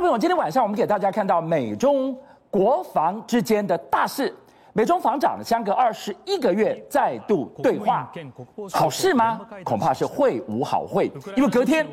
[0.00, 2.16] 众朋友，今天晚上我们给大家看到美中
[2.50, 4.34] 国防之间的大事。
[4.72, 8.10] 美中防长相隔二十一个月再度对话，
[8.72, 9.40] 好事吗？
[9.62, 11.86] 恐怕是会无好会，因为隔天，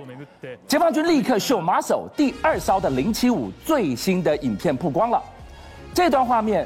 [0.67, 5.21] 解放军立刻秀马首第二艘的零七五最新的影片曝光了。
[5.93, 6.65] 这段画面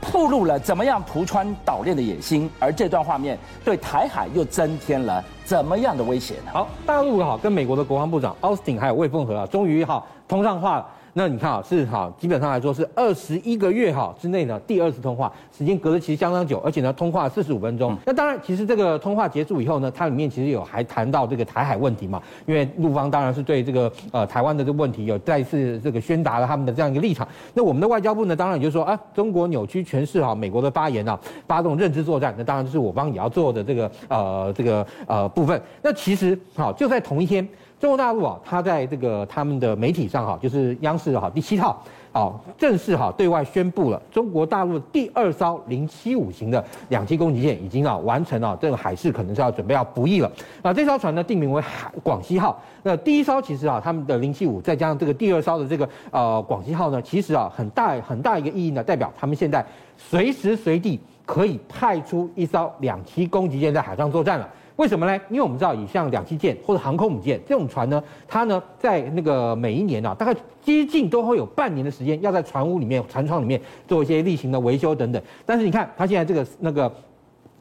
[0.00, 6.50] 暴露了怎么样图穿岛链的野心，而这段画面对台海又增添了怎么样的威胁呢？
[6.52, 10.86] 好，大陆哈跟美国的国防部长奥斯汀还有魏凤和啊，终于哈通上话。
[11.18, 17.96] 那你看啊，是哈，基本上来说是二十一个月哈之内呢第二次通话，时间隔得其实相当久，而且呢通话四十五分钟。
[18.06, 27.26] 那当然，其实这个通话结束以后呢，它里面其实有还谈到这个台海问题嘛，因为陆方当然是对这个呃台湾的这个问题有再次这个宣达了他们的这样一个立场。
[27.52, 35.60] 那我们的外交部呢，当然也就是说啊，中国扭曲诠释哈美国的发言啊，发动认知作战，那当然就是我方也要做的这个呃这个呃部分。
[35.82, 37.48] 那其实好就在同一天。
[37.80, 41.80] 中国大陆啊，他在这个他们的媒体上哈，就是央视哈第七套，
[42.12, 50.28] 啊，正式哈对外宣布了中国大陆第二艘零七五型的两栖攻击舰已经啊完成了这个海试，可能是要准备要服役了。
[50.60, 52.60] 啊，这艘船呢定名为海广西号。
[52.82, 59.64] 那第一艘其实啊，他们的零七五再加上这个第二艘的这个呃广西号呢，其实啊很大很大一个意义呢，代表他们现在
[59.96, 64.48] 随时随地可以派出一艘两栖攻击舰在海上作战了。
[64.78, 65.20] 为什么呢？
[65.28, 75.20] 因为我们知道，以像两栖舰或者航空母舰这种船呢，它呢在那个每一年啊，大概接近都会有半年的时间要在船坞里面、船舱里面做一些例行的维修等等。
[75.44, 76.90] 但是你看，它现在这个那个。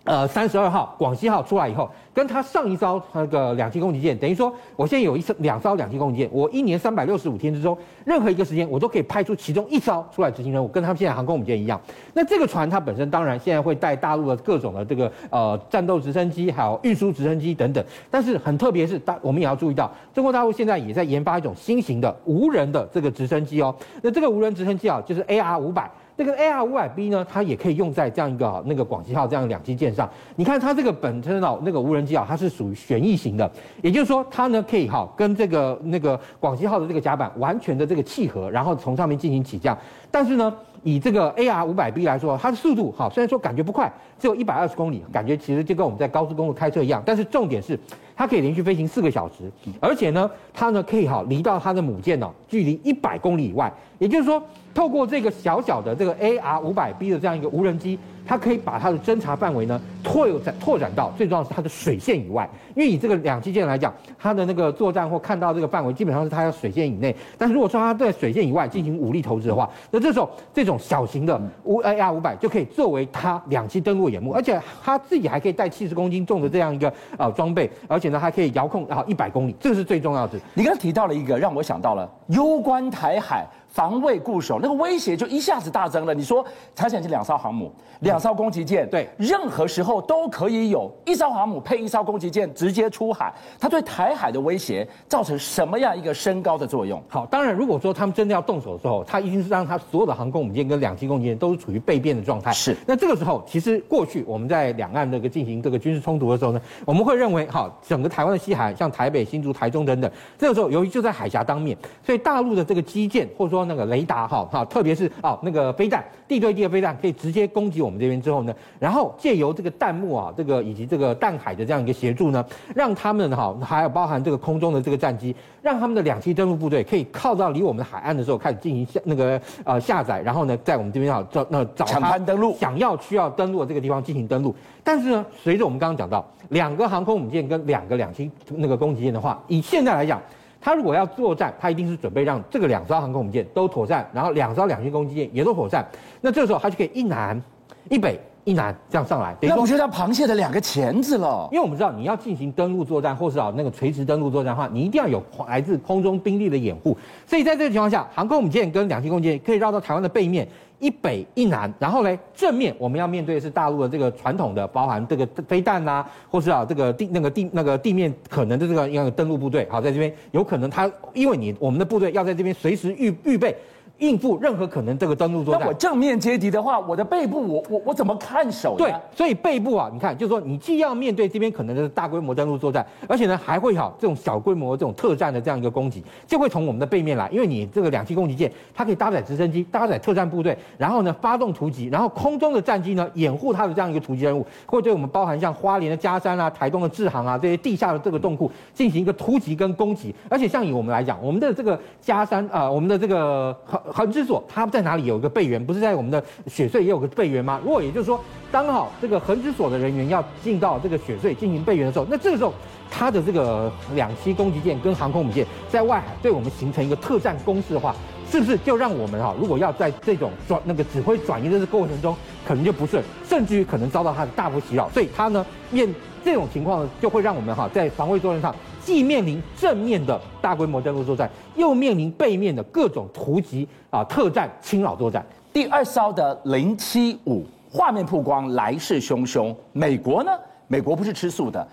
[0.08, 11.80] 呃，三十二号广西号出来以后，跟它上一艘那个两栖攻击舰，等于说，我现在有一艘两艘两栖攻击舰，我一年三百六十五天之中，任何一个时间，我都可以派出其中一艘出来执行任务，跟他们现在航空母舰一样。
[12.14, 17.83] 那这个船它本身当然现在会带大陆的各种的这个呃战斗直升机，还有运输直升机等等。
[18.09, 23.75] 但是很特别是大，我们也要注意到，中国大陆现在也在研发一种新型的无人的这个直升机哦。
[24.02, 25.92] 那这个无人直升机啊，就是 AR 五百。
[26.17, 30.09] 这个 AR 五百 B 呢，它也可以用在这样一个那个广西号这样两栖舰上。
[30.35, 33.49] 你看它这个本身呢那个无人机啊，它是属于旋翼型的，
[33.83, 39.77] 也就是说它呢可以哈跟这个那个广西号的这个甲板完全的这个契合，然后从上面进行起降。
[40.09, 40.52] 但是呢，
[40.87, 47.03] 以这个 AR 五百 B 来说，它的速度哈虽然说感觉不快，只有一百二十公里，感觉其实就跟我们在高速公路开车一样。
[47.05, 47.77] 但是重点是，
[48.15, 54.42] 它可以连续飞行四个小时，而且呢，它呢可以哈离到它的母舰呢距离一百公里以外，也就是说。
[54.73, 62.48] 透过这个小小的这个 AR 五百 B 的这样一个无人机，它可以把它的侦察范围呢拓展拓展到最重要是它的水线以外。
[62.76, 67.16] 因为以这个两栖舰来讲，它的那个作战或看到这个范围基本上是它要水线以内。
[67.37, 80.39] 但是如果说它在水线以外进行武力投资的话，那这时候这种小型的五 AR 五百就可以作为它两栖登陆眼目，而且它自己还可以带七十公斤重的这样一个呃装备，而且呢还可以遥控啊一百公里，这个是最重要的。
[80.54, 83.45] 你刚刚提到了一个，让我想到了攸关台海。
[83.67, 86.14] 防卫固守，那个威胁就一下子大增了。
[86.14, 97.02] 你说，才想起两艘航母，两艘攻击舰，对，任何时候都可以有一艘航母配一艘攻击舰直接出海，它对台海的威胁造成什么样一个升高的作用？
[97.08, 102.52] 好，当然，如果说他们真的要动手的时候，他一定是让他所有的航空母舰跟两栖攻击舰都是处于备变的状态。
[102.52, 114.47] 是，那这个时候，其实过去我们在两岸这个进行这个军事冲突的时候呢，我们会认为，好，整个台湾的西海，像台北、新竹、台中等等，这个时候由于就在海峡当面，所以大陆的这个基建或者说那个雷达，哈。
[114.51, 122.45] 好，特别是哦，那个飞弹，地对地的飞弹可以直接攻击我们这边之后呢，然后借由这个弹幕啊，这个以及这个弹海的这样一个协助呢，
[122.75, 134.56] 让他们哈，还有包含这个空中的这个战机，让他们的两栖登陆部队可以靠到离我们的海岸的时候开始进行下那个呃下载，然后呢，在我们这边啊找那找抢滩登陆，想要需要登陆的这个地方进行登陆。
[134.83, 140.21] 但是呢，随着我们刚刚讲到两个航空母舰跟两个两栖那个攻击舰的话，以现在来讲。
[140.68, 145.88] 他如果要作战，他一定是准备让这个两艘航空母舰都妥善，然后两艘两栖攻击舰也都妥善。
[146.19, 147.42] 那这个时候他就可以一南
[147.88, 151.48] 一北一南这样上来，那不就像螃蟹的两个钳子了？
[151.54, 156.98] 因为我们知道你要进行登陆作战，或是啊那个垂直登陆作战的话，你一定要有来自空中兵力的掩护。
[157.25, 160.46] 所以在这个情况下，航空母舰跟两栖攻击舰可以绕到台湾的背面。
[160.79, 173.56] 一北一南，然后呢，正面我们要面对的是大陆的这个传统的，包含这个飞弹呐、或是啊这个地那个地那个地面可能的这个一个登陆部队，好，在这边有可能他因为你我们的部队要在这边随时预预备。
[174.00, 175.62] 应付任何可能这个登陆作战。
[175.62, 178.78] 那我正面接敌的话，我的背部我我我怎么看守呢？
[178.78, 203.56] 对，所以背部啊，你看，就是说你既要面对这边可能的大规模登陆作战，而且呢还会好这种小规模这种特战的这样一个攻击，就会从我们的背面来，因为你这个两栖攻击舰它可以搭载直升机、搭载特战部队，然后呢发动突击，然后空中的战机呢掩护它的这样一个突击任务，会对我们包含像花莲的嘉山啊、台东的志航啊这些地下的这个洞库进行一个突击跟攻击，而且像以我们来讲，我们的这个嘉山啊、呃，我们的这个
[203.92, 205.63] 横横之所，它在哪里有一个备援？
[205.63, 207.60] 不是在我们的雪隧也有个备援吗？
[207.63, 208.19] 如果也就是说，
[208.51, 212.54] 当好这个横之所的人员要进到这个雪隧进行备援的时候，那这个时候
[212.89, 217.95] 它的这个两栖攻击舰跟航空母舰在外海对我们形成一个特战攻势的话，
[218.31, 224.89] 是不是就让我们哈，如果要在这种转那个指挥转移的这过程中，可能就不顺，甚至于可能遭到它的大幅袭扰？
[224.89, 225.94] 所以它呢面
[226.24, 228.56] 这种情况，就会让我们哈在防卫作战上。
[228.88, 235.25] 既面临正面的大规模登陆作战，又面临背面的各种突击啊、特战、侵扰作战。
[235.51, 239.54] 第二艘的零七五画面曝光，来势汹汹。
[239.74, 240.31] 美国呢？
[240.69, 241.68] 美国不是吃素的，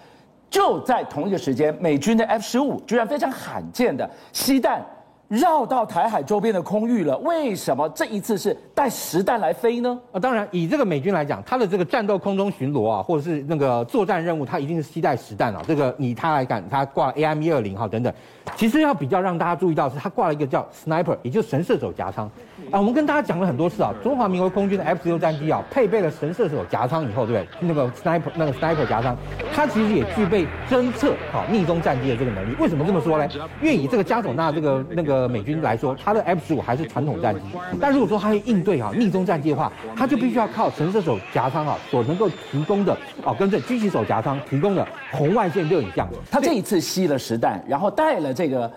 [0.51, 4.85] 就在同一个时间，美军的 F 十五居然非常罕见的西弹。
[5.29, 9.99] 绕到台海周边的空域了，为什么这一次是带实弹来飞呢？
[10.13, 15.63] 啊，当然，以这个美军来讲，它的这个战斗空中巡逻啊，或者是那个作战任务，它一定是携带实弹啊。
[15.67, 18.13] 这个以他来讲，他挂 AM 一二零哈等等。
[18.57, 22.31] 其实要比较让大家注意到是，他挂了一个叫 Sniper，也就是神射手夹舱。
[22.71, 27.69] 啊，我们跟大家讲了很多次啊，中华民国空军的 F 十六战机啊，配备了神射手夹舱以后，对不对？
[27.69, 29.17] 那个 Sniper 那个 Sniper 夹舱，
[29.55, 32.55] 它其实也具备侦测好逆踪战机的这个能力。
[32.61, 33.27] 为什么这么说呢？
[33.63, 37.41] 因为以这个加索纳这个那个美军来说，它的 F 十五还是传统战机，
[37.81, 46.09] 但如果说它要应对哈逆中战机的话，它就必须要靠神射手夹舱啊所能够提供的哦，跟这狙击手夹舱提供的红外线热影像。
[46.31, 48.71] 它这一次吸了实弹，然后带了这个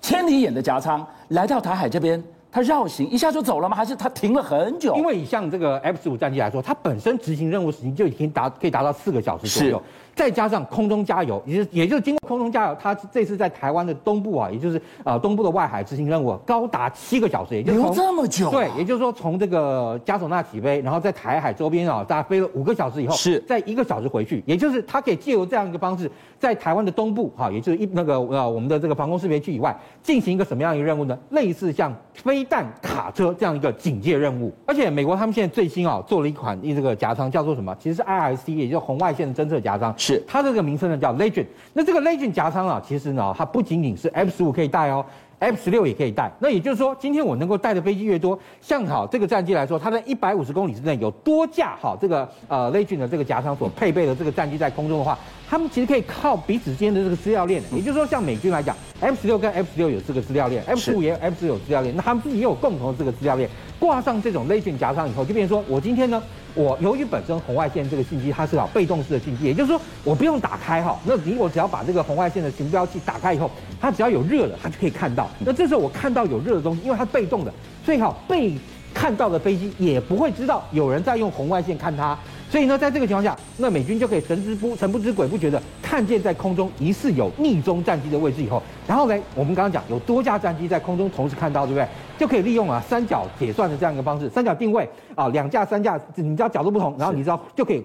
[0.00, 2.22] 千里眼的夹舱来到台海这边。
[2.52, 3.76] 它绕行一下就走了吗？
[3.76, 4.94] 还是它停了很久？
[4.96, 9.82] 因为像这个 F 十五战机来说，它本身执行任务时间就已经达可以达到四个小时左右。
[10.12, 18.50] 再加上空中加油，也就是也就是经过空中加油，它这次在台湾的东部啊，也就是呃东部的外海执行任务，高达七个小时，也就留这么久。
[18.50, 31.16] 对，也就是说从这个加索纳起飞，然后在台海周边啊，大概飞了五个小时以后，是在一个小时回去，也就是它可以借由这样一个方式，在台湾的东部哈，也就是一那个呃我们的这个防空识别区以外，进行一个什么样一个任务呢？
[31.30, 34.54] 类似像飞弹卡车这样一个警戒任务。
[34.66, 37.76] 而且美国他们现在最新啊做了一款一这个夹舱叫做什么？
[37.80, 39.92] 其实是 IRC，也就是红外线侦测夹舱。
[39.98, 40.96] 是它这个名称呢。
[41.00, 45.02] 叫 Legend，那这个 Legend 夹舱啊，其实呢，它不仅仅是 F 十五可以带哦
[45.40, 46.30] ，F 十六也可以带。
[46.38, 57.60] 那也就是说，今天我能够带的飞机越多，像好这个战机来说，它在一百五十公里之内有多架好这个呃雷军的这个夹舱所配备的这个战机在空中的话，他们其实可以靠彼此之间的这个资料链。
[57.74, 63.48] 也就是说，像美军来讲，F 十六跟 F 十六有这个资料链，F 十五也有 F 十六有资料链，那他们自己也有共同的这个资料链。
[63.80, 66.22] 挂上这种 Legend 夹舱以后，就变成说我今天呢。
[66.56, 73.48] 我由于本身红外线这个信息它是啊被动式的信息，也就是说我不用打开哈，那你我只要把这个红外线的寻标器打开以后，
[73.80, 75.30] 它只要有热的，它就可以看到。
[75.38, 77.54] 那这时候我看到有热的东西，因为它被动的，
[77.84, 78.52] 所以好被
[78.92, 82.18] 看到的飞机也不会知道有人在用红外线看它。
[82.50, 91.86] 所以呢，在这个情况下，那美军就可以神之不神不知鬼不觉的看见在空中疑似有逆中战机的位置以后，然后呢，我们刚刚讲有多架战机在空中同时看到，对不对？
[92.20, 97.82] 就可以利用啊三角铁算的这样一个方式，三角定位啊，两架三架，你知道角度不同，然后你知道就可以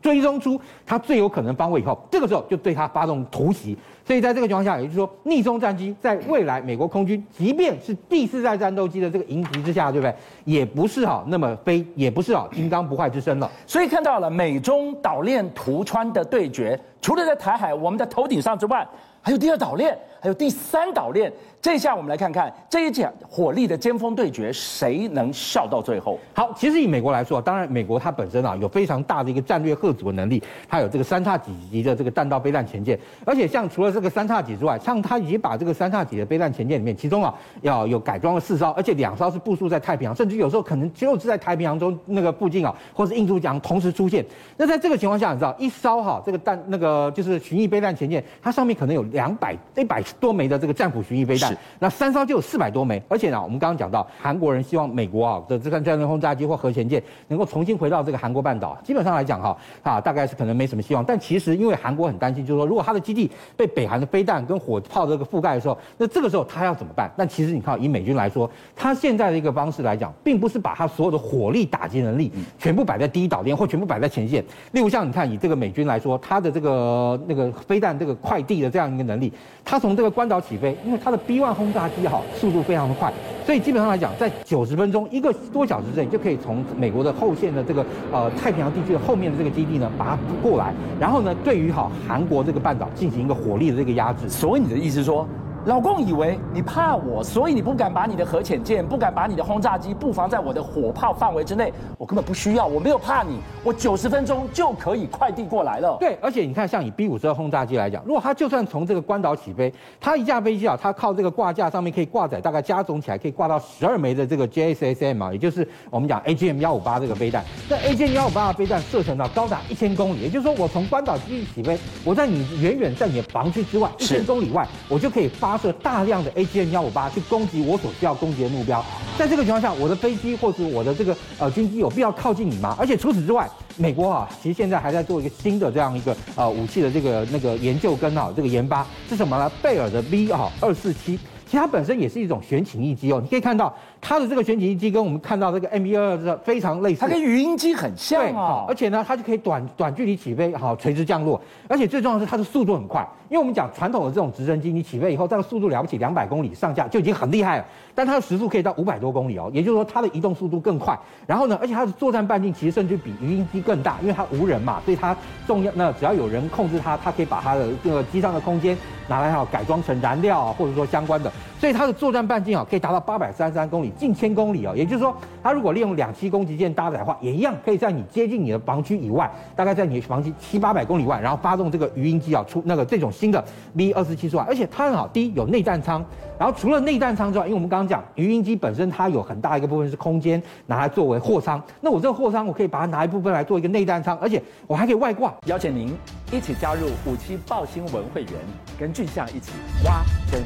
[0.00, 3.78] 追踪出它最有可能方位以后，这个时候就对它发动突袭。
[4.04, 10.12] 所以在这个情况下，也就是说，逆踪战机在未来美国空军，即便是第四代战斗机的这个迎击之下，对不对？
[10.44, 13.48] 也不是哈那么飞，也不是哈金刚不坏之身了。
[13.64, 18.86] 所以看到了美中岛链图穿的对决，除了在台海我们的头顶上之外，
[19.20, 21.30] 还有第二岛链，还有第三岛链。
[21.60, 26.18] 这一下我们来看看这一场火力的尖峰对决，谁能笑到最后？
[26.34, 44.24] 好，其实以美国来说，当然美国它本身啊有非常大的一个战略吓阻的能力，它有这个三叉戟级的这个弹道飞弹潜舰，而且像除了这个三叉戟之外，像它已经把这个三叉戟的飞弹潜舰里面，其中啊要有改装了四艘，而且两艘是部署在太平洋，甚至有时候可能就是在太平洋中那个附近啊，或是印度洋同时出现。
[44.56, 51.56] 那在这个情况下，你知道一艘哈这个弹那个就是巡弋飞弹前舰，它上面可能有两百一百多枚的这个战斧巡弋飞弹。
[51.78, 58.76] 那三艘就有四百多枚，而且呢，我们刚刚讲到韩国人希望美国啊的这个战略轰炸机或核潜舰能够重新回到这个韩国半岛。
[58.84, 61.04] 基本上来讲哈啊，大概是可能没什么希望。
[61.04, 67.10] 但其实因为韩国很担心，就是说如果他的基地被北韩的飞弹跟火炮这个覆盖的时候，那这个时候他要怎么办？
[67.16, 74.42] 但其实你看，以美军来说，他现在的一个方式来讲，并不是把他所有的火力打击能力全部摆在第一岛链或全部摆在前线。
[74.72, 79.32] 例如像你看，以这个美军来说，他的这个呃那个飞弹这个快递的这样一个能力，
[79.64, 83.12] 它从这个关岛起飞，因为它的 B1 轰炸机哈，速度非常的快，
[83.46, 94.28] 所以基本上来讲，在九十分钟一个多小时之内，就可以从美国的后线的这个呃太平洋地区的后面的这个基地呢，把它过来，然后呢，对于哈韩国这个半岛进行一个火力的这个压制。
[94.28, 95.26] 所以你的意思说？
[95.64, 101.72] 老公以为你怕我，所以你不敢把你的核潜舰、不敢把你的轰炸机布防在我的火炮范围之内。
[101.96, 105.96] 我根本不需要，我没有怕你，我九十分钟就可以快递过来了。
[106.00, 117.44] 对，而且你看，像以 B 五十二轰炸机来讲，如果它就算从这个关岛起飞，它一架飞机啊，它靠这个挂架上面可以挂载大概加总起来可以挂到十二枚的这个 JSSM 啊，也就是我们讲 AGM 幺五八这个飞弹。
[117.68, 125.51] 那 AGM 幺五八的飞弹射程到高达一千公里，也就是说我从关岛基地起飞，我在你远远在你的防区之外一千公里外，我就可以发。
[125.52, 128.82] 发射大量的 AGM 幺五八去攻击我所需要攻击的目标，
[129.18, 132.74] 在这个情况下，我的飞机或是我的这个呃军机有必要靠近你吗？
[132.80, 139.52] 而且除此之外，美国啊，其实现在还在做一个新的这样一个呃武器的这个那个研究跟啊这个研发是什么呢？
[139.60, 143.76] 贝尔的 V 啊二四七，其实它本身也是一种悬起翼机哦，你可以看到。
[144.04, 165.16] 它的这个旋起翼机跟我们看到这个 M 一二二是非常类似，它跟鱼鹰机很像啊，而且呢，它就可以短短距离起飞，好垂直降落，而且最重要的是它的速度很快，因为我们讲传统的这种直升机，你起飞以后，这个速度了不起两百公里上下就已经很厉害了，但它的时速可以到五百多公里哦，也就是说它的移动速度更快，然后呢，而且它的作战半径其实甚至比鱼鹰机更大，因为它无人嘛，所以它
[165.46, 171.30] 重要，那只要有人控制它，它可以把它的这个机上的空间拿来好改装成燃料啊，或者说相关的，
[171.60, 174.74] 所以它的作战半径啊可以达到八百三十三公里，近千公里哦。
[174.76, 183.44] 也就是说，它如果利用两栖攻击舰搭载的话，也一样可以在你接近你的防区以外，大概在你的防区七八百公里外，然后发动这个鱼鹰机啊，出那个这种新的
[183.74, 186.04] V 二十七出来，而且它很好，第一有内战舱，
[186.38, 195.32] 然后除了内战舱之外，因为我们刚刚讲鱼鹰机本身它有很大一个部分是空间拿来作为货舱，那我这个货舱我可以把它拿一部分来做一个内战舱，而且我还可以外挂。
[195.46, 195.94] 邀请您
[196.30, 198.32] 一起加入五七爆新闻会员，
[198.78, 199.52] 跟俊相一起
[199.84, 200.42] 挖真。